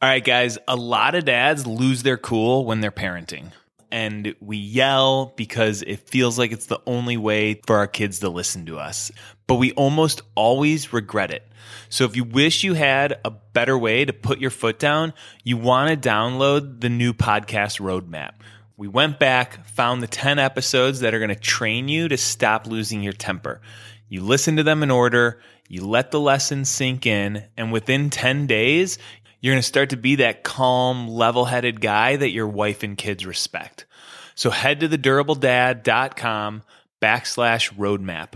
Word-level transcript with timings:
All 0.00 0.08
right, 0.08 0.22
guys, 0.22 0.58
a 0.68 0.76
lot 0.76 1.16
of 1.16 1.24
dads 1.24 1.66
lose 1.66 2.04
their 2.04 2.16
cool 2.16 2.64
when 2.64 2.80
they're 2.80 2.92
parenting. 2.92 3.50
And 3.90 4.36
we 4.38 4.56
yell 4.56 5.32
because 5.34 5.82
it 5.82 6.08
feels 6.08 6.38
like 6.38 6.52
it's 6.52 6.66
the 6.66 6.80
only 6.86 7.16
way 7.16 7.54
for 7.66 7.78
our 7.78 7.88
kids 7.88 8.20
to 8.20 8.28
listen 8.28 8.64
to 8.66 8.78
us. 8.78 9.10
But 9.48 9.56
we 9.56 9.72
almost 9.72 10.22
always 10.36 10.92
regret 10.92 11.32
it. 11.32 11.42
So 11.88 12.04
if 12.04 12.14
you 12.14 12.22
wish 12.22 12.62
you 12.62 12.74
had 12.74 13.18
a 13.24 13.32
better 13.32 13.76
way 13.76 14.04
to 14.04 14.12
put 14.12 14.38
your 14.38 14.52
foot 14.52 14.78
down, 14.78 15.14
you 15.42 15.56
want 15.56 15.90
to 15.90 16.08
download 16.08 16.80
the 16.80 16.90
new 16.90 17.12
podcast 17.12 17.80
roadmap. 17.80 18.34
We 18.76 18.86
went 18.86 19.18
back, 19.18 19.66
found 19.66 20.00
the 20.00 20.06
10 20.06 20.38
episodes 20.38 21.00
that 21.00 21.12
are 21.12 21.18
going 21.18 21.30
to 21.30 21.34
train 21.34 21.88
you 21.88 22.06
to 22.06 22.16
stop 22.16 22.68
losing 22.68 23.02
your 23.02 23.14
temper. 23.14 23.60
You 24.08 24.22
listen 24.22 24.54
to 24.56 24.62
them 24.62 24.84
in 24.84 24.92
order, 24.92 25.40
you 25.70 25.86
let 25.86 26.10
the 26.10 26.20
lessons 26.20 26.70
sink 26.70 27.04
in, 27.04 27.44
and 27.58 27.70
within 27.70 28.08
10 28.08 28.46
days, 28.46 28.96
you're 29.40 29.54
going 29.54 29.62
to 29.62 29.66
start 29.66 29.90
to 29.90 29.96
be 29.96 30.16
that 30.16 30.42
calm, 30.42 31.06
level 31.08 31.44
headed 31.44 31.80
guy 31.80 32.16
that 32.16 32.30
your 32.30 32.48
wife 32.48 32.82
and 32.82 32.98
kids 32.98 33.24
respect. 33.26 33.86
So 34.34 34.50
head 34.50 34.80
to 34.80 34.88
thedurabledad.com 34.88 36.64
backslash 37.00 37.72
roadmap. 37.74 38.32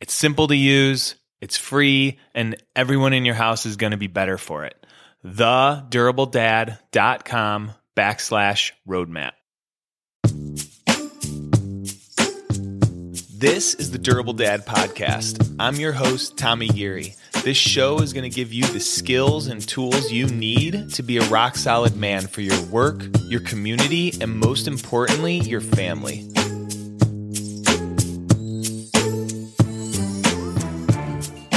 It's 0.00 0.14
simple 0.14 0.46
to 0.48 0.56
use, 0.56 1.14
it's 1.40 1.56
free, 1.56 2.18
and 2.34 2.56
everyone 2.74 3.12
in 3.12 3.24
your 3.24 3.34
house 3.34 3.66
is 3.66 3.76
going 3.76 3.92
to 3.92 3.96
be 3.96 4.06
better 4.06 4.38
for 4.38 4.64
it. 4.64 4.86
Thedurabledad.com 5.24 7.72
backslash 7.96 8.72
roadmap. 8.88 9.32
This 13.44 13.74
is 13.74 13.90
the 13.90 13.98
Durable 13.98 14.32
Dad 14.32 14.64
Podcast. 14.64 15.54
I'm 15.60 15.74
your 15.74 15.92
host, 15.92 16.38
Tommy 16.38 16.66
Geary. 16.66 17.14
This 17.42 17.58
show 17.58 17.98
is 17.98 18.14
going 18.14 18.22
to 18.22 18.34
give 18.34 18.54
you 18.54 18.64
the 18.64 18.80
skills 18.80 19.48
and 19.48 19.60
tools 19.60 20.10
you 20.10 20.28
need 20.28 20.88
to 20.94 21.02
be 21.02 21.18
a 21.18 21.24
rock 21.24 21.56
solid 21.56 21.94
man 21.94 22.26
for 22.26 22.40
your 22.40 22.58
work, 22.68 23.04
your 23.28 23.42
community, 23.42 24.14
and 24.22 24.34
most 24.34 24.66
importantly, 24.66 25.40
your 25.40 25.60
family. 25.60 26.26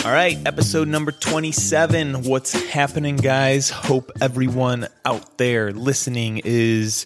All 0.03 0.11
right, 0.11 0.37
episode 0.45 0.89
number 0.89 1.13
27. 1.13 2.23
What's 2.23 2.51
happening, 2.69 3.15
guys? 3.15 3.69
Hope 3.69 4.11
everyone 4.19 4.89
out 5.05 5.37
there 5.37 5.71
listening 5.71 6.41
is 6.43 7.05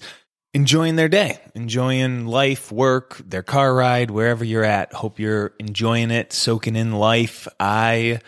enjoying 0.53 0.95
their 0.95 1.09
day, 1.09 1.39
enjoying 1.55 2.25
life, 2.25 2.71
work, 2.71 3.17
their 3.25 3.43
car 3.43 3.73
ride, 3.73 4.11
wherever 4.11 4.43
you're 4.43 4.63
at. 4.63 4.93
Hope 4.93 5.19
you're 5.19 5.53
enjoying 5.59 6.11
it, 6.11 6.33
soaking 6.33 6.75
in 6.75 6.91
life. 6.91 7.47
I 7.59 8.19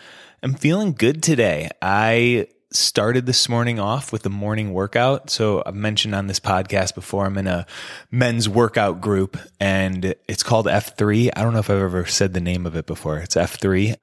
am 0.42 0.54
feeling 0.54 0.92
good 0.92 1.22
today. 1.22 1.70
I 1.82 2.48
started 2.70 3.24
this 3.24 3.48
morning 3.48 3.78
off 3.78 4.10
with 4.10 4.26
a 4.26 4.30
morning 4.30 4.72
workout. 4.72 5.30
So 5.30 5.62
I've 5.64 5.74
mentioned 5.74 6.14
on 6.14 6.26
this 6.26 6.40
podcast 6.40 6.94
before, 6.94 7.26
I'm 7.26 7.38
in 7.38 7.46
a 7.46 7.66
men's 8.10 8.48
workout 8.48 9.00
group 9.00 9.36
and 9.60 10.14
it's 10.26 10.42
called 10.42 10.66
F3. 10.66 11.30
I 11.36 11.42
don't 11.42 11.52
know 11.52 11.60
if 11.60 11.70
I've 11.70 11.78
ever 11.78 12.04
said 12.06 12.34
the 12.34 12.40
name 12.40 12.66
of 12.66 12.74
it 12.74 12.86
before. 12.86 13.18
It's 13.18 13.36
F3. 13.36 13.96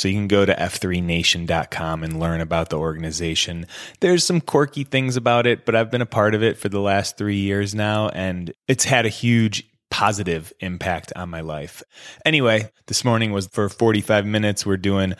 So 0.00 0.08
you 0.08 0.14
can 0.14 0.28
go 0.28 0.46
to 0.46 0.54
f3nation.com 0.54 2.02
and 2.02 2.18
learn 2.18 2.40
about 2.40 2.70
the 2.70 2.78
organization. 2.78 3.66
There's 4.00 4.24
some 4.24 4.40
quirky 4.40 4.84
things 4.84 5.16
about 5.16 5.46
it, 5.46 5.66
but 5.66 5.76
I've 5.76 5.90
been 5.90 6.00
a 6.00 6.06
part 6.06 6.34
of 6.34 6.42
it 6.42 6.56
for 6.56 6.70
the 6.70 6.80
last 6.80 7.18
three 7.18 7.36
years 7.36 7.74
now, 7.74 8.08
and 8.08 8.52
it's 8.66 8.84
had 8.84 9.04
a 9.04 9.10
huge 9.10 9.68
positive 9.90 10.52
impact 10.60 11.12
on 11.16 11.28
my 11.28 11.42
life. 11.42 11.82
Anyway, 12.24 12.70
this 12.86 13.04
morning 13.04 13.32
was 13.32 13.48
for 13.48 13.68
45 13.68 14.24
minutes. 14.24 14.64
We're 14.64 14.78
doing 14.78 15.14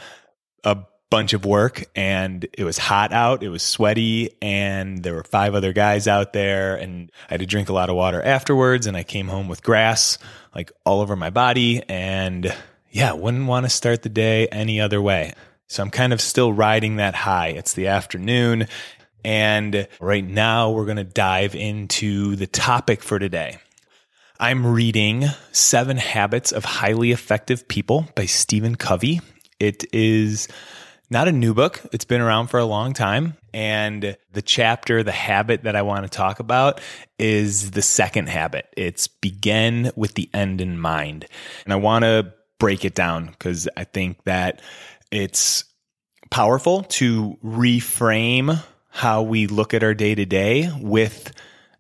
a 0.65 0.79
bunch 1.11 1.33
of 1.33 1.45
work 1.45 1.85
and 1.97 2.47
it 2.57 2.65
was 2.65 2.79
hot 2.79 3.13
out. 3.13 3.43
It 3.43 3.49
was 3.49 3.65
sweaty 3.65 4.31
and 4.41 5.03
there 5.03 5.15
were 5.15 5.25
five 5.25 5.55
other 5.55 5.73
guys 5.73 6.07
out 6.07 6.33
there 6.33 6.77
and 6.77 7.11
I 7.29 7.35
had 7.35 7.41
to 7.41 7.47
drink 7.47 7.69
a 7.69 7.73
lot 7.73 7.91
of 7.91 7.97
water 7.97 8.23
afterwards 8.23 8.87
and 8.87 8.97
I 8.97 9.03
came 9.03 9.27
home 9.27 9.49
with 9.49 9.63
grass 9.63 10.19
like 10.55 10.71
all 10.87 11.01
over 11.01 11.17
my 11.17 11.31
body 11.31 11.83
and 11.89 12.55
yeah, 12.91 13.13
wouldn't 13.13 13.47
want 13.47 13.67
to 13.67 13.71
start 13.71 14.03
the 14.03 14.09
day 14.09 14.47
any 14.49 14.81
other 14.81 15.01
way. 15.01 15.35
So 15.69 15.83
I'm 15.83 15.91
kind 15.91 16.13
of 16.13 16.21
still 16.21 16.53
riding 16.53 16.97
that 16.97 17.15
high. 17.15 17.49
It's 17.49 17.75
the 17.75 17.87
afternoon. 17.87 18.67
And 19.25 19.87
right 20.01 20.25
now 20.25 20.71
we're 20.71 20.87
going 20.87 20.97
to 20.97 21.05
dive 21.05 21.55
into 21.55 22.35
the 22.37 22.47
topic 22.47 23.03
for 23.03 23.19
today. 23.19 23.59
I'm 24.41 24.67
reading 24.67 25.27
Seven 25.53 25.99
Habits 25.99 26.51
of 26.51 26.65
Highly 26.65 27.13
Effective 27.13 27.69
People 27.69 28.09
by 28.15 28.25
Stephen 28.25 28.75
Covey. 28.75 29.21
It 29.61 29.85
is 29.95 30.49
not 31.11 31.29
a 31.29 31.33
new 31.33 31.53
book. 31.53 31.83
It's 31.93 32.07
been 32.07 32.21
around 32.21 32.47
for 32.47 32.59
a 32.59 32.65
long 32.65 32.95
time. 32.95 33.37
And 33.53 34.17
the 34.33 34.43
chapter, 34.43 35.03
the 35.03 35.13
habit 35.13 35.65
that 35.65 35.77
I 35.77 35.83
want 35.83 36.05
to 36.05 36.09
talk 36.09 36.41
about 36.41 36.81
is 37.19 37.73
the 37.73 37.83
second 37.83 38.29
habit. 38.29 38.67
It's 38.77 39.09
begin 39.09 39.93
with 39.95 40.15
the 40.15 40.31
end 40.33 40.61
in 40.61 40.79
mind. 40.79 41.27
And 41.65 41.73
I 41.73 41.77
want 41.77 42.05
to 42.05 42.33
break 42.61 42.85
it 42.85 42.95
down 42.95 43.27
because 43.27 43.69
I 43.77 43.83
think 43.83 44.23
that 44.25 44.63
it's 45.11 45.65
powerful 46.31 46.83
to 46.85 47.37
reframe 47.45 48.63
how 48.91 49.23
we 49.23 49.49
look 49.49 49.75
at 49.75 49.83
our 49.83 49.95
day 49.95 50.15
to 50.15 50.25
day 50.25 50.71
with 50.81 51.33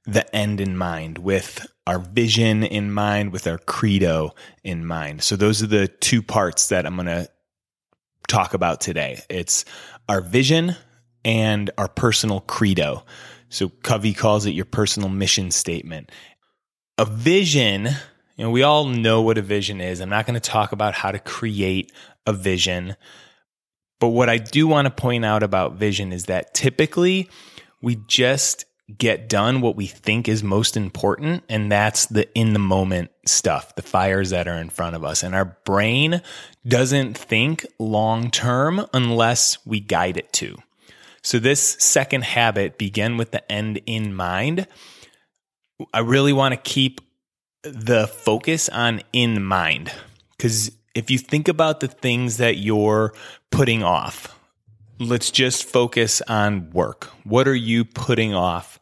the 0.04 0.34
end 0.34 0.60
in 0.60 0.76
mind, 0.76 1.18
with 1.18 1.66
our 1.86 1.98
vision 1.98 2.64
in 2.64 2.90
mind, 2.92 3.32
with 3.32 3.46
our 3.46 3.58
credo 3.58 4.34
in 4.64 4.84
mind. 4.84 5.22
So, 5.22 5.36
those 5.36 5.62
are 5.62 5.68
the 5.68 5.86
two 5.86 6.22
parts 6.22 6.68
that 6.68 6.86
I'm 6.86 6.96
going 6.96 7.06
to 7.06 7.28
talk 8.26 8.54
about 8.54 8.80
today. 8.80 9.20
It's 9.28 9.64
our 10.08 10.20
vision 10.20 10.76
and 11.24 11.70
our 11.78 11.88
personal 11.88 12.40
credo. 12.40 13.04
So, 13.50 13.68
Covey 13.68 14.14
calls 14.14 14.46
it 14.46 14.52
your 14.52 14.64
personal 14.64 15.08
mission 15.08 15.50
statement. 15.50 16.10
A 16.96 17.04
vision 17.04 17.90
you 18.40 18.46
know, 18.46 18.52
we 18.52 18.62
all 18.62 18.86
know 18.86 19.20
what 19.20 19.36
a 19.36 19.42
vision 19.42 19.82
is. 19.82 20.00
I'm 20.00 20.08
not 20.08 20.24
going 20.24 20.32
to 20.32 20.40
talk 20.40 20.72
about 20.72 20.94
how 20.94 21.12
to 21.12 21.18
create 21.18 21.92
a 22.26 22.32
vision. 22.32 22.96
But 23.98 24.08
what 24.08 24.30
I 24.30 24.38
do 24.38 24.66
want 24.66 24.86
to 24.86 24.90
point 24.90 25.26
out 25.26 25.42
about 25.42 25.74
vision 25.74 26.10
is 26.10 26.24
that 26.24 26.54
typically 26.54 27.28
we 27.82 27.96
just 27.96 28.64
get 28.96 29.28
done 29.28 29.60
what 29.60 29.76
we 29.76 29.86
think 29.86 30.26
is 30.26 30.42
most 30.42 30.78
important, 30.78 31.44
and 31.50 31.70
that's 31.70 32.06
the 32.06 32.32
in 32.32 32.54
the 32.54 32.58
moment 32.58 33.10
stuff, 33.26 33.74
the 33.74 33.82
fires 33.82 34.30
that 34.30 34.48
are 34.48 34.56
in 34.56 34.70
front 34.70 34.96
of 34.96 35.04
us. 35.04 35.22
And 35.22 35.34
our 35.34 35.58
brain 35.66 36.22
doesn't 36.66 37.18
think 37.18 37.66
long 37.78 38.30
term 38.30 38.86
unless 38.94 39.58
we 39.66 39.80
guide 39.80 40.16
it 40.16 40.32
to. 40.32 40.56
So, 41.20 41.38
this 41.38 41.60
second 41.60 42.24
habit, 42.24 42.78
begin 42.78 43.18
with 43.18 43.32
the 43.32 43.52
end 43.52 43.82
in 43.84 44.14
mind. 44.14 44.66
I 45.92 45.98
really 45.98 46.32
want 46.32 46.54
to 46.54 46.60
keep 46.70 47.02
the 47.62 48.06
focus 48.06 48.68
on 48.68 49.02
in 49.12 49.44
mind. 49.44 49.92
Because 50.36 50.72
if 50.94 51.10
you 51.10 51.18
think 51.18 51.48
about 51.48 51.80
the 51.80 51.88
things 51.88 52.38
that 52.38 52.56
you're 52.56 53.12
putting 53.50 53.82
off, 53.82 54.38
let's 54.98 55.30
just 55.30 55.64
focus 55.64 56.22
on 56.22 56.70
work. 56.70 57.04
What 57.24 57.46
are 57.46 57.54
you 57.54 57.84
putting 57.84 58.34
off 58.34 58.80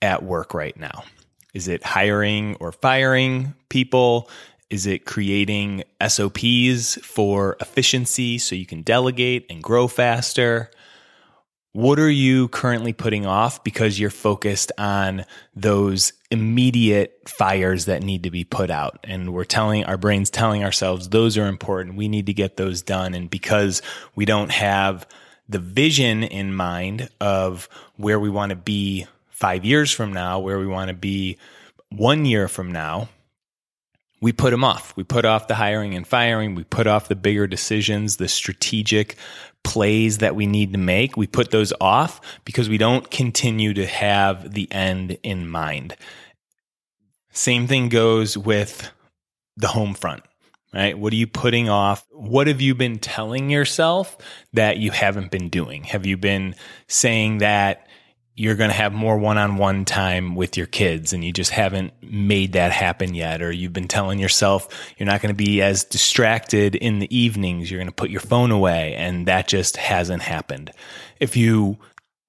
at 0.00 0.22
work 0.22 0.54
right 0.54 0.76
now? 0.76 1.04
Is 1.52 1.68
it 1.68 1.84
hiring 1.84 2.56
or 2.60 2.72
firing 2.72 3.54
people? 3.68 4.30
Is 4.70 4.86
it 4.86 5.04
creating 5.04 5.82
SOPs 6.06 6.94
for 7.02 7.56
efficiency 7.60 8.38
so 8.38 8.54
you 8.54 8.66
can 8.66 8.82
delegate 8.82 9.46
and 9.50 9.62
grow 9.62 9.88
faster? 9.88 10.70
What 11.72 12.00
are 12.00 12.10
you 12.10 12.48
currently 12.48 12.92
putting 12.92 13.26
off 13.26 13.62
because 13.62 13.98
you're 13.98 14.10
focused 14.10 14.72
on 14.76 15.24
those 15.54 16.12
immediate 16.28 17.28
fires 17.28 17.84
that 17.84 18.02
need 18.02 18.24
to 18.24 18.30
be 18.30 18.42
put 18.42 18.70
out? 18.70 18.98
And 19.04 19.32
we're 19.32 19.44
telling 19.44 19.84
our 19.84 19.96
brains 19.96 20.30
telling 20.30 20.64
ourselves 20.64 21.08
those 21.08 21.38
are 21.38 21.46
important. 21.46 21.96
We 21.96 22.08
need 22.08 22.26
to 22.26 22.32
get 22.32 22.56
those 22.56 22.82
done. 22.82 23.14
And 23.14 23.30
because 23.30 23.82
we 24.16 24.24
don't 24.24 24.50
have 24.50 25.06
the 25.48 25.60
vision 25.60 26.24
in 26.24 26.54
mind 26.54 27.08
of 27.20 27.68
where 27.96 28.18
we 28.18 28.30
want 28.30 28.50
to 28.50 28.56
be 28.56 29.06
five 29.28 29.64
years 29.64 29.92
from 29.92 30.12
now, 30.12 30.40
where 30.40 30.58
we 30.58 30.66
want 30.66 30.88
to 30.88 30.94
be 30.94 31.38
one 31.90 32.24
year 32.24 32.48
from 32.48 32.72
now, 32.72 33.08
we 34.20 34.32
put 34.32 34.50
them 34.50 34.64
off. 34.64 34.94
We 34.96 35.04
put 35.04 35.24
off 35.24 35.48
the 35.48 35.54
hiring 35.54 35.94
and 35.94 36.06
firing. 36.06 36.54
We 36.54 36.64
put 36.64 36.86
off 36.86 37.08
the 37.08 37.16
bigger 37.16 37.46
decisions, 37.46 38.16
the 38.16 38.28
strategic 38.28 39.16
plays 39.64 40.18
that 40.18 40.34
we 40.34 40.46
need 40.46 40.72
to 40.72 40.78
make. 40.78 41.16
We 41.16 41.26
put 41.26 41.50
those 41.50 41.72
off 41.80 42.20
because 42.44 42.68
we 42.68 42.78
don't 42.78 43.10
continue 43.10 43.74
to 43.74 43.86
have 43.86 44.52
the 44.52 44.70
end 44.72 45.18
in 45.22 45.48
mind. 45.48 45.96
Same 47.32 47.66
thing 47.66 47.88
goes 47.88 48.36
with 48.36 48.90
the 49.56 49.68
home 49.68 49.94
front, 49.94 50.24
right? 50.74 50.98
What 50.98 51.12
are 51.12 51.16
you 51.16 51.26
putting 51.26 51.68
off? 51.68 52.04
What 52.10 52.46
have 52.46 52.60
you 52.60 52.74
been 52.74 52.98
telling 52.98 53.50
yourself 53.50 54.16
that 54.52 54.78
you 54.78 54.90
haven't 54.90 55.30
been 55.30 55.48
doing? 55.48 55.84
Have 55.84 56.06
you 56.06 56.16
been 56.16 56.56
saying 56.88 57.38
that 57.38 57.86
you're 58.40 58.54
going 58.54 58.70
to 58.70 58.76
have 58.76 58.94
more 58.94 59.18
one-on-one 59.18 59.84
time 59.84 60.34
with 60.34 60.56
your 60.56 60.66
kids 60.66 61.12
and 61.12 61.22
you 61.22 61.30
just 61.30 61.50
haven't 61.50 61.92
made 62.02 62.54
that 62.54 62.72
happen 62.72 63.12
yet 63.14 63.42
or 63.42 63.52
you've 63.52 63.74
been 63.74 63.86
telling 63.86 64.18
yourself 64.18 64.66
you're 64.96 65.06
not 65.06 65.20
going 65.20 65.28
to 65.28 65.36
be 65.36 65.60
as 65.60 65.84
distracted 65.84 66.74
in 66.74 67.00
the 67.00 67.14
evenings. 67.14 67.70
You're 67.70 67.80
going 67.80 67.88
to 67.88 67.94
put 67.94 68.08
your 68.08 68.22
phone 68.22 68.50
away 68.50 68.94
and 68.94 69.26
that 69.26 69.46
just 69.46 69.76
hasn't 69.76 70.22
happened. 70.22 70.72
If 71.20 71.36
you 71.36 71.76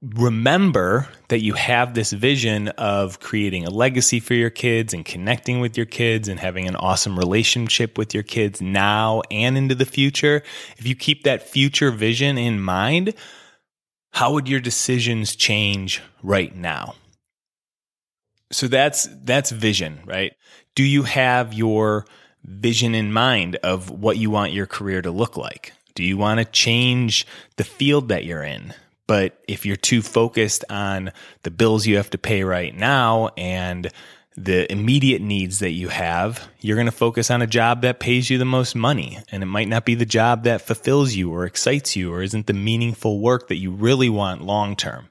remember 0.02 1.08
that 1.30 1.40
you 1.40 1.54
have 1.54 1.94
this 1.94 2.12
vision 2.12 2.68
of 2.70 3.22
creating 3.22 3.66
a 3.66 3.70
legacy 3.70 4.20
for 4.20 4.34
your 4.34 4.50
kids 4.50 4.94
and 4.94 5.06
connecting 5.06 5.62
with 5.62 5.78
your 5.78 5.86
kids 5.86 6.28
and 6.28 6.42
having 6.42 6.68
an 6.68 6.76
awesome 6.76 7.18
relationship 7.18 7.98
with 7.98 8.14
your 8.14 8.24
kids 8.24 8.62
now 8.62 9.22
and 9.32 9.58
into 9.58 9.76
the 9.76 9.86
future, 9.86 10.44
if 10.78 10.86
you 10.86 10.94
keep 10.94 11.24
that 11.24 11.48
future 11.48 11.90
vision 11.90 12.38
in 12.38 12.60
mind, 12.60 13.14
how 14.12 14.34
would 14.34 14.48
your 14.48 14.60
decisions 14.60 15.36
change 15.36 16.02
right 16.22 16.56
now? 16.56 16.96
So 18.52 18.68
that's 18.68 19.08
that's 19.24 19.52
vision, 19.52 20.02
right? 20.06 20.34
Do 20.76 20.84
you 20.84 21.04
have 21.04 21.54
your 21.54 22.06
vision 22.44 22.96
in 22.96 23.14
mind 23.14 23.56
of 23.58 23.90
what 23.90 24.18
you 24.18 24.30
want 24.30 24.52
your 24.52 24.66
career 24.66 25.02
to 25.02 25.12
look 25.12 25.38
like? 25.38 25.74
Do 25.96 26.04
you 26.04 26.18
want 26.18 26.40
to 26.40 26.46
change 26.46 27.26
the 27.58 27.64
field 27.64 28.10
that 28.10 28.26
you're 28.26 28.44
in? 28.44 28.74
But 29.08 29.38
if 29.48 29.66
you're 29.66 29.76
too 29.76 30.02
focused 30.02 30.64
on 30.70 31.12
the 31.44 31.52
bills 31.52 31.86
you 31.86 31.98
have 31.98 32.10
to 32.12 32.18
pay 32.18 32.44
right 32.44 32.76
now 32.76 33.30
and 33.38 33.92
the 34.36 34.72
immediate 34.72 35.22
needs 35.22 35.60
that 35.60 35.72
you 35.72 35.90
have, 35.90 36.48
you're 36.60 36.78
going 36.78 36.86
to 36.86 36.92
focus 36.92 37.30
on 37.30 37.42
a 37.42 37.48
job 37.48 37.82
that 37.82 38.00
pays 38.00 38.30
you 38.30 38.38
the 38.38 38.46
most 38.46 38.76
money. 38.76 39.20
And 39.32 39.44
it 39.44 39.48
might 39.48 39.68
not 39.68 39.86
be 39.86 39.96
the 39.96 40.06
job 40.06 40.44
that 40.46 40.62
fulfills 40.62 41.14
you 41.14 41.34
or 41.34 41.46
excites 41.46 41.96
you 41.96 42.14
or 42.14 42.22
isn't 42.22 42.48
the 42.48 42.54
meaningful 42.54 43.20
work 43.20 43.50
that 43.50 43.58
you 43.58 43.72
really 43.72 44.10
want 44.10 44.42
long 44.42 44.76
term. 44.76 45.10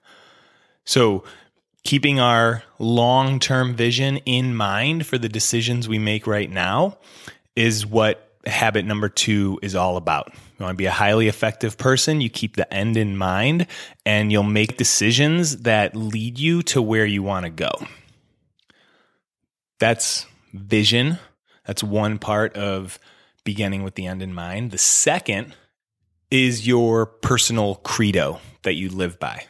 So, 0.85 1.25
keeping 1.85 2.21
our 2.21 2.63
long 2.79 3.39
term 3.39 3.75
vision 3.75 4.19
in 4.19 4.55
mind 4.55 5.07
for 5.07 5.19
the 5.19 5.29
decisions 5.29 5.89
we 5.89 5.99
make 5.99 6.27
right 6.27 6.51
now 6.51 6.99
is 7.55 7.87
what 7.87 8.31
habit 8.47 8.87
number 8.87 9.09
two 9.09 9.59
is 9.63 9.75
all 9.75 9.97
about. 9.97 10.33
You 10.59 10.65
want 10.65 10.75
to 10.75 10.79
be 10.79 10.87
a 10.87 10.91
highly 10.91 11.29
effective 11.29 11.77
person, 11.77 12.21
you 12.21 12.31
keep 12.31 12.57
the 12.57 12.73
end 12.73 12.97
in 12.97 13.17
mind, 13.17 13.67
and 14.05 14.33
you'll 14.33 14.43
make 14.43 14.77
decisions 14.77 15.59
that 15.59 15.95
lead 15.95 16.39
you 16.39 16.63
to 16.65 16.81
where 16.81 17.07
you 17.07 17.23
want 17.23 17.45
to 17.45 17.51
go. 17.51 17.71
That's 19.81 20.27
vision. 20.55 21.19
That's 21.67 21.83
one 21.83 22.19
part 22.19 22.57
of 22.57 22.99
beginning 23.45 23.83
with 23.83 23.97
the 23.97 24.07
end 24.07 24.23
in 24.23 24.33
mind. 24.33 24.71
The 24.71 24.79
second 24.79 25.55
is 26.31 26.67
your 26.67 27.07
personal 27.07 27.77
credo 27.77 28.41
that 28.63 28.75
you 28.75 28.89
live 28.89 29.19
by. 29.19 29.47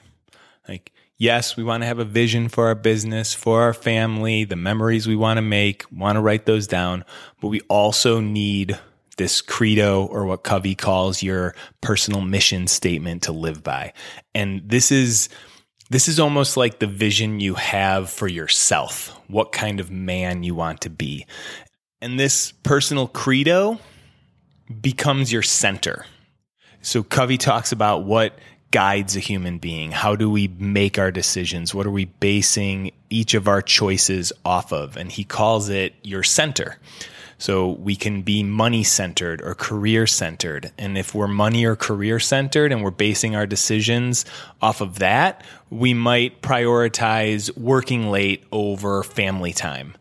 Like, 0.68 0.92
yes, 1.18 1.56
we 1.56 1.64
want 1.64 1.82
to 1.82 1.86
have 1.86 1.98
a 1.98 2.04
vision 2.04 2.48
for 2.48 2.68
our 2.68 2.74
business, 2.74 3.34
for 3.34 3.62
our 3.62 3.74
family, 3.74 4.44
the 4.44 4.56
memories 4.56 5.06
we 5.06 5.16
want 5.16 5.36
to 5.38 5.42
make, 5.42 5.84
want 5.92 6.16
to 6.16 6.20
write 6.20 6.46
those 6.46 6.66
down, 6.66 7.04
but 7.40 7.48
we 7.48 7.60
also 7.62 8.20
need 8.20 8.78
this 9.16 9.42
credo 9.42 10.06
or 10.06 10.24
what 10.24 10.44
Covey 10.44 10.74
calls 10.74 11.22
your 11.22 11.54
personal 11.82 12.22
mission 12.22 12.66
statement 12.66 13.24
to 13.24 13.32
live 13.32 13.62
by. 13.62 13.92
And 14.34 14.62
this 14.64 14.90
is 14.90 15.28
this 15.90 16.08
is 16.08 16.20
almost 16.20 16.56
like 16.56 16.78
the 16.78 16.86
vision 16.86 17.40
you 17.40 17.54
have 17.54 18.08
for 18.08 18.28
yourself, 18.28 19.08
what 19.28 19.52
kind 19.52 19.80
of 19.80 19.90
man 19.90 20.42
you 20.42 20.54
want 20.54 20.80
to 20.82 20.90
be. 20.90 21.26
And 22.00 22.18
this 22.18 22.52
personal 22.62 23.08
credo 23.08 23.78
becomes 24.80 25.32
your 25.32 25.42
center. 25.42 26.06
So 26.80 27.02
Covey 27.02 27.36
talks 27.36 27.72
about 27.72 28.04
what 28.04 28.38
guides 28.70 29.16
a 29.16 29.20
human 29.20 29.58
being? 29.58 29.90
How 29.90 30.14
do 30.14 30.30
we 30.30 30.48
make 30.48 30.98
our 30.98 31.10
decisions? 31.10 31.74
What 31.74 31.86
are 31.86 31.90
we 31.90 32.04
basing 32.04 32.92
each 33.10 33.34
of 33.34 33.48
our 33.48 33.60
choices 33.60 34.32
off 34.44 34.72
of? 34.72 34.96
And 34.96 35.10
he 35.10 35.24
calls 35.24 35.68
it 35.68 35.94
your 36.02 36.22
center. 36.22 36.78
So 37.40 37.70
we 37.70 37.96
can 37.96 38.20
be 38.20 38.42
money 38.42 38.84
centered 38.84 39.40
or 39.40 39.54
career 39.54 40.06
centered. 40.06 40.72
And 40.76 40.98
if 40.98 41.14
we're 41.14 41.26
money 41.26 41.64
or 41.64 41.74
career 41.74 42.20
centered 42.20 42.70
and 42.70 42.84
we're 42.84 42.90
basing 42.90 43.34
our 43.34 43.46
decisions 43.46 44.26
off 44.60 44.82
of 44.82 44.98
that, 44.98 45.42
we 45.70 45.94
might 45.94 46.42
prioritize 46.42 47.56
working 47.56 48.10
late 48.10 48.44
over 48.52 49.02
family 49.02 49.54
time. 49.54 49.96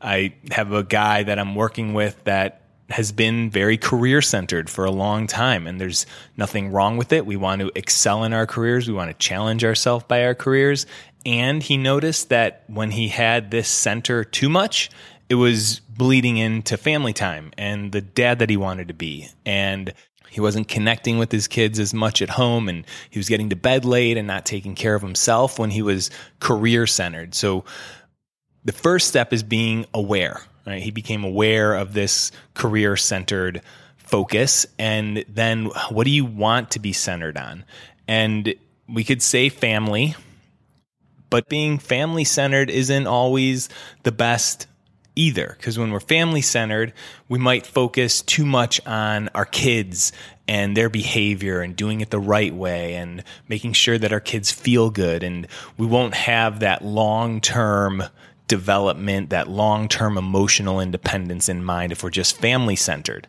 I 0.00 0.34
have 0.52 0.72
a 0.72 0.84
guy 0.84 1.24
that 1.24 1.36
I'm 1.36 1.56
working 1.56 1.94
with 1.94 2.22
that 2.24 2.62
has 2.90 3.10
been 3.10 3.50
very 3.50 3.76
career 3.76 4.22
centered 4.22 4.70
for 4.70 4.84
a 4.84 4.92
long 4.92 5.26
time 5.26 5.66
and 5.66 5.80
there's 5.80 6.06
nothing 6.36 6.70
wrong 6.70 6.96
with 6.96 7.12
it. 7.12 7.26
We 7.26 7.34
want 7.34 7.60
to 7.62 7.72
excel 7.74 8.22
in 8.22 8.32
our 8.32 8.46
careers. 8.46 8.86
We 8.86 8.94
want 8.94 9.10
to 9.10 9.14
challenge 9.14 9.64
ourselves 9.64 10.04
by 10.06 10.24
our 10.24 10.34
careers. 10.36 10.86
And 11.26 11.62
he 11.62 11.76
noticed 11.76 12.28
that 12.28 12.64
when 12.68 12.90
he 12.90 13.08
had 13.08 13.50
this 13.50 13.66
center 13.66 14.22
too 14.22 14.48
much, 14.50 14.90
it 15.28 15.36
was 15.36 15.80
bleeding 15.80 16.36
into 16.36 16.76
family 16.76 17.12
time 17.12 17.52
and 17.56 17.92
the 17.92 18.00
dad 18.00 18.38
that 18.40 18.50
he 18.50 18.56
wanted 18.56 18.88
to 18.88 18.94
be. 18.94 19.28
And 19.46 19.92
he 20.30 20.40
wasn't 20.40 20.68
connecting 20.68 21.18
with 21.18 21.30
his 21.30 21.46
kids 21.46 21.78
as 21.78 21.94
much 21.94 22.20
at 22.20 22.30
home 22.30 22.68
and 22.68 22.84
he 23.08 23.18
was 23.18 23.28
getting 23.28 23.50
to 23.50 23.56
bed 23.56 23.84
late 23.84 24.16
and 24.16 24.26
not 24.26 24.44
taking 24.44 24.74
care 24.74 24.94
of 24.94 25.02
himself 25.02 25.58
when 25.58 25.70
he 25.70 25.82
was 25.82 26.10
career 26.40 26.86
centered. 26.86 27.34
So 27.34 27.64
the 28.64 28.72
first 28.72 29.06
step 29.06 29.32
is 29.32 29.42
being 29.42 29.86
aware, 29.94 30.42
right? 30.66 30.82
He 30.82 30.90
became 30.90 31.22
aware 31.22 31.74
of 31.74 31.92
this 31.92 32.32
career 32.54 32.96
centered 32.96 33.62
focus. 33.96 34.66
And 34.78 35.24
then 35.28 35.66
what 35.88 36.04
do 36.04 36.10
you 36.10 36.24
want 36.24 36.72
to 36.72 36.80
be 36.80 36.92
centered 36.92 37.38
on? 37.38 37.64
And 38.08 38.54
we 38.88 39.04
could 39.04 39.22
say 39.22 39.48
family, 39.48 40.14
but 41.30 41.48
being 41.48 41.78
family 41.78 42.24
centered 42.24 42.70
isn't 42.70 43.06
always 43.06 43.68
the 44.02 44.12
best 44.12 44.66
either. 45.16 45.54
Because 45.58 45.78
when 45.78 45.90
we're 45.90 46.00
family 46.00 46.40
centered, 46.40 46.92
we 47.28 47.38
might 47.38 47.66
focus 47.66 48.22
too 48.22 48.44
much 48.44 48.84
on 48.86 49.28
our 49.34 49.44
kids 49.44 50.12
and 50.46 50.76
their 50.76 50.88
behavior 50.88 51.60
and 51.60 51.74
doing 51.74 52.00
it 52.00 52.10
the 52.10 52.18
right 52.18 52.54
way 52.54 52.94
and 52.94 53.24
making 53.48 53.72
sure 53.72 53.98
that 53.98 54.12
our 54.12 54.20
kids 54.20 54.50
feel 54.50 54.90
good. 54.90 55.22
And 55.22 55.46
we 55.78 55.86
won't 55.86 56.14
have 56.14 56.60
that 56.60 56.84
long 56.84 57.40
term 57.40 58.02
development, 58.46 59.30
that 59.30 59.48
long 59.48 59.88
term 59.88 60.18
emotional 60.18 60.80
independence 60.80 61.48
in 61.48 61.64
mind 61.64 61.92
if 61.92 62.02
we're 62.02 62.10
just 62.10 62.36
family 62.38 62.76
centered. 62.76 63.26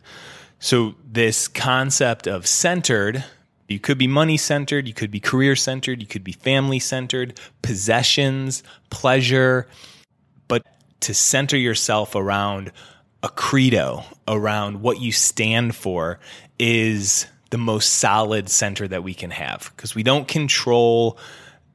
So, 0.58 0.94
this 1.04 1.48
concept 1.48 2.26
of 2.26 2.46
centered 2.46 3.24
you 3.68 3.80
could 3.80 3.98
be 3.98 4.06
money 4.06 4.36
centered, 4.36 4.86
you 4.86 4.94
could 4.94 5.10
be 5.10 5.20
career 5.20 5.56
centered, 5.56 6.00
you 6.00 6.06
could 6.06 6.22
be 6.22 6.32
family 6.32 6.78
centered, 6.78 7.40
possessions, 7.62 8.62
pleasure 8.90 9.66
to 11.00 11.14
center 11.14 11.56
yourself 11.56 12.14
around 12.14 12.72
a 13.22 13.28
credo, 13.28 14.04
around 14.28 14.82
what 14.82 15.00
you 15.00 15.12
stand 15.12 15.74
for, 15.74 16.18
is 16.58 17.26
the 17.50 17.58
most 17.58 17.94
solid 17.94 18.48
center 18.48 18.88
that 18.88 19.02
we 19.02 19.14
can 19.14 19.30
have 19.30 19.72
because 19.76 19.94
we 19.94 20.02
don't 20.02 20.26
control 20.28 21.18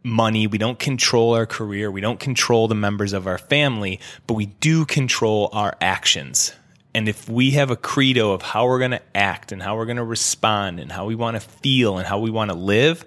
money, 0.03 0.47
we 0.47 0.57
don't 0.57 0.79
control 0.79 1.33
our 1.33 1.45
career, 1.45 1.91
we 1.91 2.01
don't 2.01 2.19
control 2.19 2.67
the 2.67 2.75
members 2.75 3.13
of 3.13 3.27
our 3.27 3.37
family, 3.37 3.99
but 4.27 4.33
we 4.33 4.47
do 4.47 4.85
control 4.85 5.49
our 5.53 5.75
actions. 5.79 6.53
And 6.93 7.07
if 7.07 7.29
we 7.29 7.51
have 7.51 7.71
a 7.71 7.77
credo 7.77 8.33
of 8.33 8.41
how 8.41 8.65
we're 8.67 8.79
going 8.79 8.91
to 8.91 9.01
act 9.15 9.51
and 9.51 9.61
how 9.63 9.77
we're 9.77 9.85
going 9.85 9.97
to 9.97 10.03
respond 10.03 10.79
and 10.79 10.91
how 10.91 11.05
we 11.05 11.15
want 11.15 11.35
to 11.35 11.39
feel 11.39 11.97
and 11.97 12.05
how 12.05 12.19
we 12.19 12.29
want 12.29 12.51
to 12.51 12.57
live, 12.57 13.05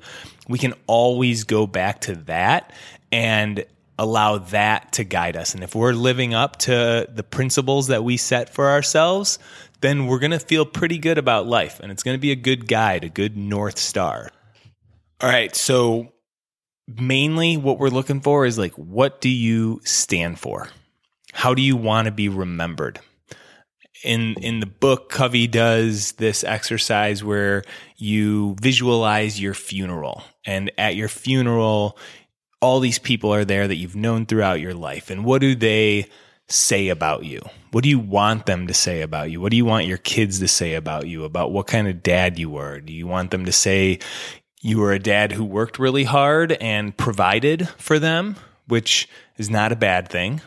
we 0.49 0.59
can 0.59 0.75
always 0.87 1.45
go 1.45 1.67
back 1.67 2.03
to 2.03 2.15
that 2.15 2.73
and 3.13 3.65
allow 3.99 4.39
that 4.39 4.93
to 4.93 5.05
guide 5.05 5.37
us. 5.37 5.55
And 5.55 5.63
if 5.63 5.75
we're 5.75 5.93
living 5.93 6.35
up 6.35 6.57
to 6.61 7.09
the 7.13 7.23
principles 7.23 7.89
that 7.89 8.05
we 8.05 8.17
set 8.17 8.53
for 8.53 8.71
ourselves, 8.71 9.39
then 9.81 10.07
we're 10.07 10.19
going 10.19 10.31
to 10.31 10.39
feel 10.39 10.65
pretty 10.65 10.99
good 10.99 11.19
about 11.19 11.47
life 11.47 11.81
and 11.81 11.93
it's 11.93 12.03
going 12.03 12.17
to 12.17 12.21
be 12.21 12.33
a 12.33 12.37
good 12.37 12.67
guide, 12.67 13.05
a 13.05 13.09
good 13.09 13.37
North 13.37 13.79
Star. 13.79 14.31
All 15.21 15.29
right. 15.29 15.55
So, 15.55 16.13
mainly 16.87 17.57
what 17.57 17.79
we're 17.79 17.89
looking 17.89 18.21
for 18.21 18.45
is 18.45 18.59
like, 18.59 18.73
what 18.75 19.21
do 19.21 19.29
you 19.29 19.81
stand 19.85 20.39
for? 20.39 20.69
How 21.33 21.55
do 21.55 21.63
you 21.63 21.77
want 21.77 22.07
to 22.07 22.13
be 22.13 22.29
remembered? 22.29 23.01
In, 24.05 24.35
in 24.43 24.61
the 24.61 24.67
book, 24.67 25.09
Covey 25.09 25.47
does 25.47 26.13
this 26.13 26.45
exercise 26.45 27.25
where 27.25 27.65
you 27.97 28.55
visualize 28.61 29.41
your 29.41 29.55
funeral. 29.55 30.23
And 30.45 30.71
at 30.77 30.95
your 30.95 31.09
funeral, 31.09 31.97
all 32.65 32.81
these 32.81 32.99
people 32.99 33.35
are 33.35 33.45
there 33.45 33.69
that 33.69 33.77
you've 33.77 33.95
known 33.95 34.25
throughout 34.25 34.59
your 34.59 34.73
life. 34.73 35.11
And 35.11 35.23
what 35.23 35.43
do 35.43 35.55
they 35.55 36.07
say 36.49 36.89
about 36.89 37.25
you? 37.25 37.43
What 37.73 37.85
do 37.85 37.91
you 37.91 37.99
want 37.99 38.47
them 38.47 38.69
to 38.69 38.75
say 38.75 39.03
about 39.03 39.31
you? 39.31 39.39
What 39.39 39.51
do 39.51 39.59
you 39.59 39.67
want 39.67 39.87
your 39.87 39.99
kids 39.99 40.39
to 40.39 40.49
say 40.49 40.75
about 40.75 41.07
you? 41.07 41.25
About 41.25 41.53
what 41.53 41.67
kind 41.67 41.87
of 41.87 42.03
dad 42.03 42.39
you 42.39 42.49
were? 42.49 42.81
Do 42.81 42.95
you 42.95 43.07
want 43.07 43.31
them 43.33 43.45
to 43.45 43.53
say 43.53 43.99
you 44.63 44.79
were 44.79 44.93
a 44.93 44.99
dad 44.99 45.33
who 45.33 45.45
worked 45.45 45.79
really 45.79 46.05
hard 46.05 46.53
and 46.53 46.97
provided 46.97 47.69
for 47.77 47.99
them, 47.99 48.37
which 48.67 49.11
is 49.37 49.51
not 49.51 49.71
a 49.71 49.77
bad 49.77 50.09
thing, 50.09 50.41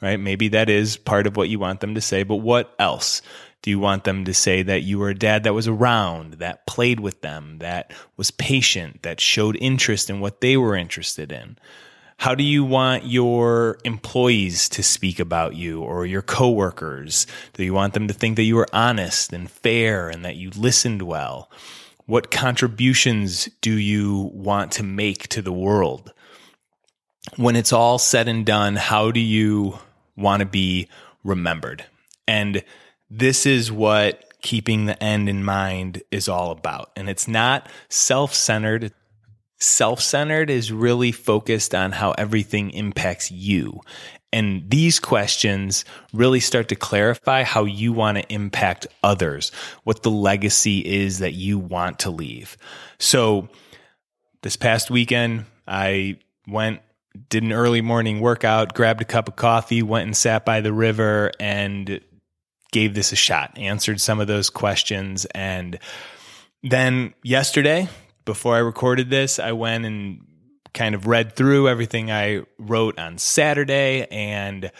right? 0.00 0.20
Maybe 0.20 0.46
that 0.48 0.70
is 0.70 0.96
part 0.96 1.26
of 1.26 1.36
what 1.36 1.48
you 1.48 1.58
want 1.58 1.80
them 1.80 1.96
to 1.96 2.00
say, 2.00 2.22
but 2.22 2.36
what 2.36 2.72
else? 2.78 3.20
Do 3.64 3.70
you 3.70 3.78
want 3.78 4.04
them 4.04 4.26
to 4.26 4.34
say 4.34 4.62
that 4.62 4.82
you 4.82 4.98
were 4.98 5.08
a 5.08 5.14
dad 5.14 5.44
that 5.44 5.54
was 5.54 5.66
around, 5.66 6.34
that 6.34 6.66
played 6.66 7.00
with 7.00 7.22
them, 7.22 7.60
that 7.60 7.94
was 8.14 8.30
patient, 8.30 9.02
that 9.04 9.22
showed 9.22 9.56
interest 9.56 10.10
in 10.10 10.20
what 10.20 10.42
they 10.42 10.58
were 10.58 10.76
interested 10.76 11.32
in? 11.32 11.56
How 12.18 12.34
do 12.34 12.44
you 12.44 12.62
want 12.62 13.06
your 13.06 13.78
employees 13.82 14.68
to 14.68 14.82
speak 14.82 15.18
about 15.18 15.54
you 15.56 15.80
or 15.80 16.04
your 16.04 16.20
coworkers? 16.20 17.26
Do 17.54 17.64
you 17.64 17.72
want 17.72 17.94
them 17.94 18.06
to 18.06 18.12
think 18.12 18.36
that 18.36 18.42
you 18.42 18.56
were 18.56 18.68
honest 18.70 19.32
and 19.32 19.50
fair 19.50 20.10
and 20.10 20.26
that 20.26 20.36
you 20.36 20.50
listened 20.50 21.00
well? 21.00 21.50
What 22.04 22.30
contributions 22.30 23.48
do 23.62 23.72
you 23.72 24.30
want 24.34 24.72
to 24.72 24.82
make 24.82 25.28
to 25.28 25.40
the 25.40 25.54
world? 25.54 26.12
When 27.36 27.56
it's 27.56 27.72
all 27.72 27.98
said 27.98 28.28
and 28.28 28.44
done, 28.44 28.76
how 28.76 29.10
do 29.10 29.20
you 29.20 29.78
want 30.16 30.40
to 30.40 30.46
be 30.46 30.90
remembered? 31.24 31.86
And 32.28 32.62
this 33.10 33.46
is 33.46 33.70
what 33.70 34.24
keeping 34.42 34.84
the 34.84 35.02
end 35.02 35.28
in 35.28 35.42
mind 35.42 36.02
is 36.10 36.28
all 36.28 36.50
about. 36.50 36.90
And 36.96 37.08
it's 37.08 37.26
not 37.26 37.68
self 37.88 38.34
centered. 38.34 38.92
Self 39.58 40.00
centered 40.00 40.50
is 40.50 40.70
really 40.70 41.12
focused 41.12 41.74
on 41.74 41.92
how 41.92 42.12
everything 42.12 42.70
impacts 42.70 43.30
you. 43.30 43.80
And 44.34 44.68
these 44.68 44.98
questions 44.98 45.84
really 46.12 46.40
start 46.40 46.68
to 46.68 46.74
clarify 46.74 47.44
how 47.44 47.64
you 47.64 47.92
want 47.92 48.18
to 48.18 48.32
impact 48.32 48.86
others, 49.02 49.52
what 49.84 50.02
the 50.02 50.10
legacy 50.10 50.80
is 50.80 51.20
that 51.20 51.34
you 51.34 51.58
want 51.58 52.00
to 52.00 52.10
leave. 52.10 52.56
So, 52.98 53.48
this 54.42 54.56
past 54.56 54.90
weekend, 54.90 55.46
I 55.66 56.18
went, 56.48 56.80
did 57.30 57.44
an 57.44 57.52
early 57.52 57.80
morning 57.80 58.20
workout, 58.20 58.74
grabbed 58.74 59.00
a 59.00 59.06
cup 59.06 59.28
of 59.28 59.36
coffee, 59.36 59.82
went 59.82 60.06
and 60.06 60.16
sat 60.16 60.44
by 60.44 60.60
the 60.60 60.72
river, 60.72 61.30
and 61.38 62.00
gave 62.74 62.92
this 62.92 63.12
a 63.12 63.16
shot, 63.16 63.56
answered 63.56 64.00
some 64.00 64.18
of 64.18 64.26
those 64.26 64.50
questions. 64.50 65.26
And 65.26 65.78
then 66.64 67.14
yesterday, 67.22 67.88
before 68.24 68.56
I 68.56 68.58
recorded 68.58 69.10
this, 69.10 69.38
I 69.38 69.52
went 69.52 69.86
and 69.86 70.26
kind 70.74 70.96
of 70.96 71.06
read 71.06 71.36
through 71.36 71.68
everything 71.68 72.10
I 72.10 72.42
wrote 72.58 72.98
on 72.98 73.18
Saturday 73.18 74.08
and 74.10 74.72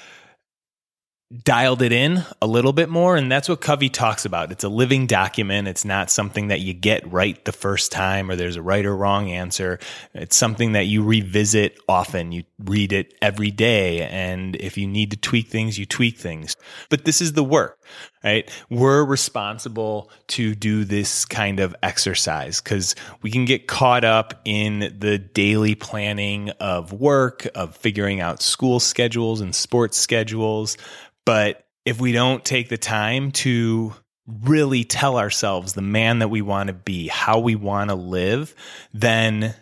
dialed 1.43 1.83
it 1.83 1.93
in 1.93 2.25
a 2.43 2.49
little 2.49 2.73
bit 2.73 2.89
more. 2.89 3.17
And 3.17 3.31
that's 3.31 3.49
what 3.49 3.61
Covey 3.61 3.89
talks 3.89 4.25
about. 4.25 4.51
It's 4.51 4.65
a 4.65 4.69
living 4.69 5.07
document. 5.07 5.69
It's 5.69 5.85
not 5.85 6.11
something 6.11 6.49
that 6.49 6.61
you 6.61 6.75
get 6.75 7.11
right 7.13 7.43
the 7.45 7.53
first 7.53 7.93
time 7.93 8.29
or 8.29 8.35
there's 8.35 8.57
a 8.57 8.63
right 8.63 8.85
or 8.85 8.97
wrong 8.97 9.31
answer. 9.31 9.79
It's 10.15 10.37
something 10.37 10.73
that 10.73 10.87
you 10.87 11.05
revisit 11.05 11.79
often. 11.89 12.33
You 12.33 12.43
read 12.65 12.93
it 12.93 13.15
every 13.21 13.51
day. 13.51 14.03
And 14.03 14.57
if 14.57 14.77
you 14.79 14.87
need 14.87 15.11
to 15.13 15.17
tweak 15.17 15.49
things, 15.49 15.79
you 15.79 15.87
tweak 15.87 16.19
things. 16.19 16.57
But 16.91 17.05
this 17.05 17.21
is 17.21 17.33
the 17.33 17.45
work, 17.45 17.79
right? 18.23 18.51
We're 18.71 19.05
responsible 19.05 20.11
to 20.29 20.55
do 20.55 20.85
this 20.85 21.25
kind 21.25 21.61
of 21.61 21.75
exercise 21.83 22.61
because 22.61 22.95
we 23.23 23.31
can 23.31 23.45
get 23.45 23.67
caught 23.67 24.05
up 24.05 24.41
in 24.45 24.97
the 24.99 25.19
daily 25.19 25.75
planning 25.75 26.51
of 26.61 26.93
work, 26.93 27.47
of 27.55 27.77
figuring 27.77 28.21
out 28.21 28.43
school 28.43 28.81
schedules 28.81 29.41
and 29.41 29.55
sports 29.55 29.97
schedules. 29.97 30.77
But 31.25 31.65
if 31.85 32.01
we 32.01 32.13
don't 32.13 32.45
take 32.45 32.69
the 32.69 32.79
time 32.79 33.31
to 33.33 33.95
really 34.27 34.85
tell 34.85 35.19
ourselves 35.19 35.75
the 35.75 35.83
man 35.83 36.21
that 36.21 36.29
we 36.29 36.41
want 36.41 36.69
to 36.69 36.73
be, 36.73 37.09
how 37.09 37.41
we 37.41 37.57
want 37.57 37.91
to 37.91 37.95
live, 37.95 38.55
then 38.93 39.55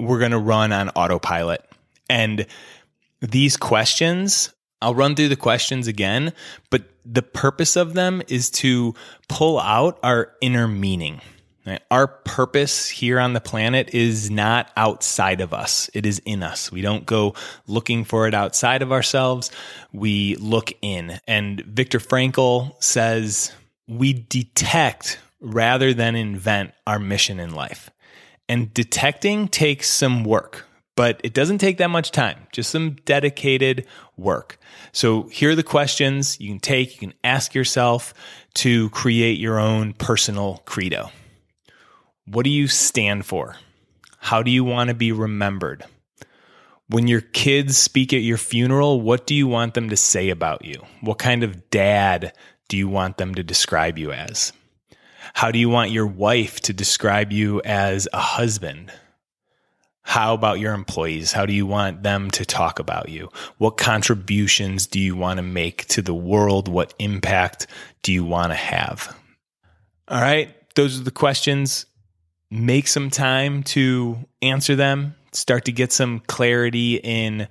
we're 0.00 0.18
going 0.18 0.32
to 0.32 0.38
run 0.38 0.72
on 0.72 0.90
autopilot. 0.90 1.64
And 2.08 2.46
these 3.20 3.56
questions, 3.56 4.52
I'll 4.82 4.94
run 4.94 5.14
through 5.14 5.28
the 5.28 5.36
questions 5.36 5.86
again, 5.86 6.32
but 6.70 6.84
the 7.04 7.22
purpose 7.22 7.76
of 7.76 7.94
them 7.94 8.22
is 8.28 8.50
to 8.50 8.94
pull 9.28 9.58
out 9.58 9.98
our 10.02 10.32
inner 10.40 10.68
meaning. 10.68 11.20
Our 11.90 12.06
purpose 12.06 12.88
here 12.88 13.18
on 13.18 13.32
the 13.32 13.40
planet 13.40 13.92
is 13.92 14.30
not 14.30 14.70
outside 14.76 15.40
of 15.40 15.52
us. 15.52 15.90
It 15.94 16.06
is 16.06 16.20
in 16.24 16.44
us. 16.44 16.70
We 16.70 16.80
don't 16.80 17.04
go 17.06 17.34
looking 17.66 18.04
for 18.04 18.28
it 18.28 18.34
outside 18.34 18.82
of 18.82 18.92
ourselves. 18.92 19.50
We 19.92 20.36
look 20.36 20.72
in. 20.80 21.18
And 21.26 21.60
Viktor 21.62 21.98
Frankl 21.98 22.80
says 22.80 23.52
we 23.88 24.12
detect 24.12 25.18
rather 25.40 25.92
than 25.92 26.14
invent 26.14 26.72
our 26.86 27.00
mission 27.00 27.40
in 27.40 27.52
life. 27.52 27.90
And 28.48 28.72
detecting 28.72 29.48
takes 29.48 29.88
some 29.88 30.22
work, 30.22 30.66
but 30.96 31.20
it 31.22 31.34
doesn't 31.34 31.58
take 31.58 31.78
that 31.78 31.90
much 31.90 32.10
time, 32.10 32.46
just 32.50 32.70
some 32.70 32.92
dedicated 33.04 33.86
work. 34.16 34.58
So 34.92 35.24
here 35.24 35.50
are 35.50 35.54
the 35.54 35.62
questions 35.62 36.40
you 36.40 36.48
can 36.48 36.58
take, 36.58 36.94
you 36.94 36.98
can 37.08 37.14
ask 37.22 37.54
yourself 37.54 38.14
to 38.54 38.88
create 38.90 39.38
your 39.38 39.58
own 39.58 39.92
personal 39.92 40.62
credo. 40.64 41.10
What 42.24 42.44
do 42.44 42.50
you 42.50 42.66
stand 42.66 43.26
for? 43.26 43.56
How 44.18 44.42
do 44.42 44.50
you 44.50 44.64
want 44.64 44.88
to 44.88 44.94
be 44.94 45.12
remembered? 45.12 45.84
When 46.88 47.06
your 47.06 47.20
kids 47.20 47.76
speak 47.76 48.12
at 48.12 48.22
your 48.22 48.38
funeral, 48.38 49.00
what 49.00 49.26
do 49.26 49.34
you 49.34 49.46
want 49.46 49.74
them 49.74 49.90
to 49.90 49.96
say 49.96 50.30
about 50.30 50.64
you? 50.64 50.82
What 51.00 51.18
kind 51.18 51.44
of 51.44 51.68
dad 51.70 52.32
do 52.68 52.76
you 52.76 52.88
want 52.88 53.18
them 53.18 53.34
to 53.34 53.42
describe 53.42 53.98
you 53.98 54.12
as? 54.12 54.52
How 55.34 55.50
do 55.50 55.58
you 55.58 55.68
want 55.68 55.90
your 55.90 56.06
wife 56.06 56.60
to 56.60 56.72
describe 56.72 57.32
you 57.32 57.60
as 57.64 58.08
a 58.12 58.20
husband? 58.20 58.90
How 60.06 60.34
about 60.34 60.60
your 60.60 60.72
employees? 60.72 61.32
How 61.32 61.46
do 61.46 61.52
you 61.52 61.66
want 61.66 62.04
them 62.04 62.30
to 62.30 62.44
talk 62.44 62.78
about 62.78 63.08
you? 63.08 63.28
What 63.58 63.76
contributions 63.76 64.86
do 64.86 65.00
you 65.00 65.16
want 65.16 65.38
to 65.38 65.42
make 65.42 65.84
to 65.88 66.00
the 66.00 66.14
world? 66.14 66.68
What 66.68 66.94
impact 67.00 67.66
do 68.02 68.12
you 68.12 68.24
want 68.24 68.52
to 68.52 68.54
have? 68.54 69.14
All 70.06 70.20
right, 70.20 70.54
those 70.76 71.00
are 71.00 71.02
the 71.02 71.10
questions 71.10 71.86
make 72.52 72.86
some 72.86 73.10
time 73.10 73.64
to 73.64 74.16
answer 74.42 74.76
them, 74.76 75.16
start 75.32 75.64
to 75.64 75.72
get 75.72 75.90
some 75.90 76.20
clarity 76.20 77.00
in 77.02 77.48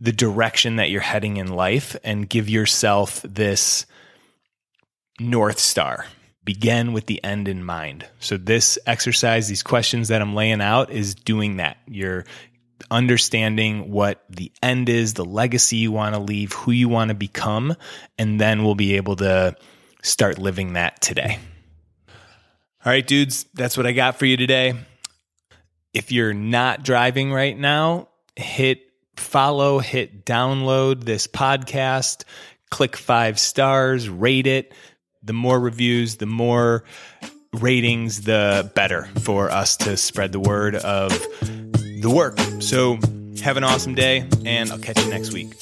the 0.00 0.10
direction 0.10 0.76
that 0.76 0.90
you're 0.90 1.00
heading 1.00 1.36
in 1.36 1.46
life, 1.46 1.94
and 2.02 2.28
give 2.28 2.48
yourself 2.48 3.22
this 3.22 3.86
North 5.20 5.60
Star. 5.60 6.06
Begin 6.48 6.94
with 6.94 7.04
the 7.04 7.22
end 7.22 7.46
in 7.46 7.62
mind. 7.62 8.06
So, 8.20 8.38
this 8.38 8.78
exercise, 8.86 9.48
these 9.48 9.62
questions 9.62 10.08
that 10.08 10.22
I'm 10.22 10.34
laying 10.34 10.62
out, 10.62 10.90
is 10.90 11.14
doing 11.14 11.58
that. 11.58 11.76
You're 11.86 12.24
understanding 12.90 13.90
what 13.90 14.24
the 14.30 14.50
end 14.62 14.88
is, 14.88 15.12
the 15.12 15.26
legacy 15.26 15.76
you 15.76 15.92
want 15.92 16.14
to 16.14 16.18
leave, 16.18 16.54
who 16.54 16.70
you 16.70 16.88
want 16.88 17.10
to 17.10 17.14
become, 17.14 17.76
and 18.16 18.40
then 18.40 18.64
we'll 18.64 18.74
be 18.74 18.96
able 18.96 19.16
to 19.16 19.56
start 20.02 20.38
living 20.38 20.72
that 20.72 21.02
today. 21.02 21.38
All 22.08 22.92
right, 22.92 23.06
dudes, 23.06 23.44
that's 23.52 23.76
what 23.76 23.84
I 23.84 23.92
got 23.92 24.18
for 24.18 24.24
you 24.24 24.38
today. 24.38 24.72
If 25.92 26.12
you're 26.12 26.32
not 26.32 26.82
driving 26.82 27.30
right 27.30 27.58
now, 27.58 28.08
hit 28.36 28.90
follow, 29.16 29.80
hit 29.80 30.24
download 30.24 31.04
this 31.04 31.26
podcast, 31.26 32.24
click 32.70 32.96
five 32.96 33.38
stars, 33.38 34.08
rate 34.08 34.46
it. 34.46 34.72
The 35.28 35.34
more 35.34 35.60
reviews, 35.60 36.16
the 36.16 36.24
more 36.24 36.84
ratings, 37.52 38.22
the 38.22 38.72
better 38.74 39.10
for 39.20 39.50
us 39.50 39.76
to 39.76 39.98
spread 39.98 40.32
the 40.32 40.40
word 40.40 40.74
of 40.74 41.10
the 41.10 42.10
work. 42.10 42.40
So, 42.62 42.98
have 43.42 43.58
an 43.58 43.62
awesome 43.62 43.94
day, 43.94 44.26
and 44.46 44.72
I'll 44.72 44.78
catch 44.78 44.98
you 44.98 45.10
next 45.10 45.34
week. 45.34 45.52